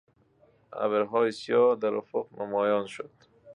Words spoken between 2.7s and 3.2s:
شد.